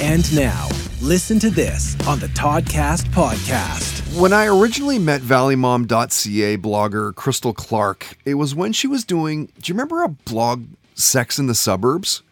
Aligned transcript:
And 0.00 0.32
now, 0.32 0.68
listen 1.02 1.40
to 1.40 1.50
this 1.50 1.96
on 2.06 2.20
the 2.20 2.28
Toddcast 2.28 3.06
podcast. 3.06 4.16
When 4.16 4.32
I 4.32 4.46
originally 4.46 4.96
met 5.00 5.22
valleymom.ca 5.22 6.56
blogger 6.58 7.12
Crystal 7.16 7.52
Clark, 7.52 8.16
it 8.24 8.34
was 8.34 8.54
when 8.54 8.72
she 8.72 8.86
was 8.86 9.04
doing, 9.04 9.46
do 9.46 9.52
you 9.64 9.74
remember 9.74 10.04
a 10.04 10.08
blog, 10.08 10.66
Sex 10.94 11.36
in 11.40 11.48
the 11.48 11.54
Suburbs? 11.54 12.22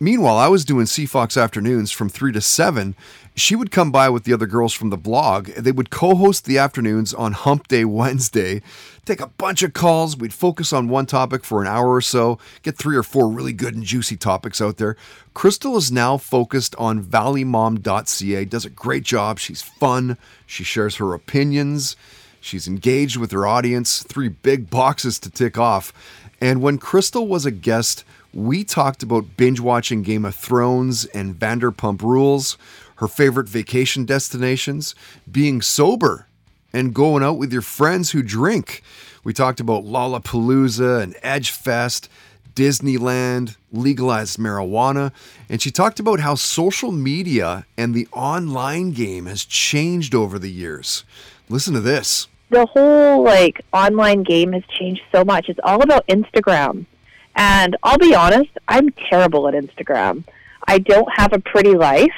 Meanwhile, 0.00 0.38
I 0.38 0.48
was 0.48 0.64
doing 0.64 0.86
CFOX 0.86 1.40
afternoons 1.40 1.92
from 1.92 2.08
3 2.08 2.32
to 2.32 2.40
7. 2.40 2.96
She 3.36 3.54
would 3.54 3.70
come 3.70 3.92
by 3.92 4.08
with 4.08 4.24
the 4.24 4.32
other 4.32 4.46
girls 4.46 4.72
from 4.72 4.90
the 4.90 4.96
blog. 4.96 5.46
They 5.50 5.70
would 5.70 5.90
co 5.90 6.16
host 6.16 6.44
the 6.44 6.58
afternoons 6.58 7.14
on 7.14 7.32
Hump 7.32 7.68
Day 7.68 7.84
Wednesday, 7.84 8.60
take 9.04 9.20
a 9.20 9.28
bunch 9.28 9.62
of 9.62 9.72
calls. 9.72 10.16
We'd 10.16 10.34
focus 10.34 10.72
on 10.72 10.88
one 10.88 11.06
topic 11.06 11.44
for 11.44 11.62
an 11.62 11.68
hour 11.68 11.94
or 11.94 12.00
so, 12.00 12.40
get 12.62 12.76
three 12.76 12.96
or 12.96 13.04
four 13.04 13.28
really 13.28 13.52
good 13.52 13.76
and 13.76 13.84
juicy 13.84 14.16
topics 14.16 14.60
out 14.60 14.78
there. 14.78 14.96
Crystal 15.32 15.76
is 15.76 15.92
now 15.92 16.16
focused 16.16 16.74
on 16.76 17.04
valleymom.ca, 17.04 18.44
does 18.46 18.64
a 18.64 18.70
great 18.70 19.04
job. 19.04 19.38
She's 19.38 19.62
fun, 19.62 20.18
she 20.44 20.64
shares 20.64 20.96
her 20.96 21.14
opinions, 21.14 21.94
she's 22.40 22.66
engaged 22.66 23.16
with 23.16 23.30
her 23.30 23.46
audience. 23.46 24.02
Three 24.02 24.28
big 24.28 24.70
boxes 24.70 25.20
to 25.20 25.30
tick 25.30 25.56
off. 25.56 25.92
And 26.40 26.60
when 26.60 26.78
Crystal 26.78 27.28
was 27.28 27.46
a 27.46 27.52
guest, 27.52 28.04
we 28.34 28.64
talked 28.64 29.02
about 29.02 29.36
binge 29.36 29.60
watching 29.60 30.02
Game 30.02 30.24
of 30.24 30.34
Thrones 30.34 31.04
and 31.06 31.38
Vanderpump 31.38 32.02
Rules 32.02 32.58
her 32.96 33.08
favorite 33.08 33.48
vacation 33.48 34.04
destinations, 34.04 34.94
being 35.30 35.60
sober, 35.60 36.26
and 36.72 36.94
going 36.94 37.22
out 37.22 37.38
with 37.38 37.52
your 37.52 37.62
friends 37.62 38.10
who 38.10 38.22
drink. 38.22 38.82
We 39.22 39.32
talked 39.32 39.60
about 39.60 39.84
Lollapalooza 39.84 41.02
and 41.02 41.14
Edgefest, 41.16 42.08
Disneyland, 42.54 43.56
legalized 43.72 44.38
marijuana, 44.38 45.12
and 45.48 45.60
she 45.60 45.70
talked 45.70 45.98
about 45.98 46.20
how 46.20 46.34
social 46.34 46.92
media 46.92 47.66
and 47.76 47.94
the 47.94 48.06
online 48.12 48.92
game 48.92 49.26
has 49.26 49.44
changed 49.44 50.14
over 50.14 50.38
the 50.38 50.50
years. 50.50 51.04
Listen 51.48 51.74
to 51.74 51.80
this. 51.80 52.28
The 52.50 52.66
whole 52.66 53.24
like 53.24 53.64
online 53.72 54.22
game 54.22 54.52
has 54.52 54.62
changed 54.78 55.02
so 55.10 55.24
much. 55.24 55.48
It's 55.48 55.58
all 55.64 55.82
about 55.82 56.06
Instagram. 56.06 56.86
And 57.36 57.76
I'll 57.82 57.98
be 57.98 58.14
honest, 58.14 58.50
I'm 58.68 58.90
terrible 59.10 59.48
at 59.48 59.54
Instagram. 59.54 60.24
I 60.66 60.78
don't 60.78 61.08
have 61.16 61.32
a 61.32 61.38
pretty 61.38 61.74
life. 61.74 62.12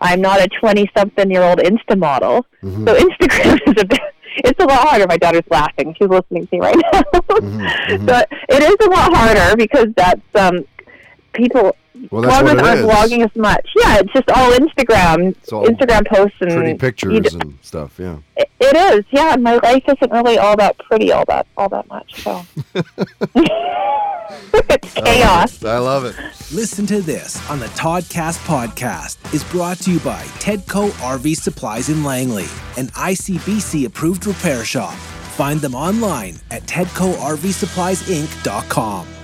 I'm 0.00 0.20
not 0.20 0.40
a 0.40 0.48
20 0.48 0.90
something 0.96 1.30
year 1.30 1.42
old 1.42 1.58
Insta 1.58 1.98
model. 1.98 2.44
Mm-hmm. 2.62 2.86
So 2.86 2.94
Instagram 2.94 3.60
is 3.68 3.82
a 3.82 3.86
bit, 3.86 4.00
it's 4.36 4.60
a 4.60 4.66
lot 4.66 4.88
harder. 4.88 5.06
My 5.06 5.16
daughter's 5.16 5.44
laughing. 5.50 5.94
She's 5.98 6.08
listening 6.08 6.46
to 6.48 6.56
me 6.56 6.60
right 6.60 6.76
now. 6.76 7.00
mm-hmm. 7.02 7.60
mm-hmm. 7.60 8.06
But 8.06 8.28
it 8.48 8.62
is 8.62 8.86
a 8.86 8.90
lot 8.90 9.14
harder 9.16 9.56
because 9.56 9.86
that's, 9.96 10.20
um, 10.34 10.64
people, 11.32 11.76
well, 12.10 12.22
that's 12.22 12.42
bloggers 12.42 12.62
aren't 12.62 12.90
blogging 12.90 13.24
as 13.24 13.34
much. 13.36 13.70
Yeah, 13.76 13.98
it's 13.98 14.12
just 14.12 14.30
all 14.30 14.50
Instagram, 14.52 15.34
all 15.52 15.66
Instagram 15.66 16.06
posts 16.06 16.36
and 16.40 16.50
pretty 16.50 16.74
pictures 16.74 17.34
and 17.34 17.58
stuff. 17.62 17.98
Yeah, 17.98 18.18
it, 18.36 18.50
it 18.60 18.76
is. 18.94 19.04
Yeah, 19.10 19.36
my 19.36 19.56
life 19.56 19.84
isn't 19.86 20.10
really 20.10 20.38
all 20.38 20.56
that 20.56 20.78
pretty, 20.78 21.12
all 21.12 21.24
that, 21.26 21.46
all 21.56 21.68
that 21.68 21.86
much. 21.88 22.22
So. 22.22 22.44
it's 24.52 24.96
oh, 24.96 25.02
chaos. 25.02 25.64
I 25.64 25.78
love 25.78 26.04
it. 26.04 26.14
Listen 26.52 26.86
to 26.86 27.00
this 27.00 27.50
on 27.50 27.58
the 27.58 27.66
Toddcast 27.68 28.38
podcast 28.46 29.32
is 29.34 29.42
brought 29.44 29.78
to 29.78 29.92
you 29.92 30.00
by 30.00 30.22
Tedco 30.38 30.90
RV 30.90 31.34
Supplies 31.36 31.88
in 31.88 32.04
Langley, 32.04 32.46
an 32.76 32.88
ICBC 32.88 33.86
approved 33.86 34.26
repair 34.26 34.62
shop. 34.64 34.92
Find 35.36 35.60
them 35.60 35.74
online 35.74 36.38
at 36.50 36.62
TedcoRVSuppliesInc.com. 36.64 39.21